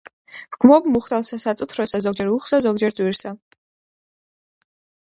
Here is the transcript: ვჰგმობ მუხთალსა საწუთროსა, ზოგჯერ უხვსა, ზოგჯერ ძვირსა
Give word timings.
ვჰგმობ 0.53 0.87
მუხთალსა 0.93 1.39
საწუთროსა, 1.43 2.01
ზოგჯერ 2.07 2.33
უხვსა, 2.37 2.61
ზოგჯერ 2.69 2.99
ძვირსა 3.13 3.39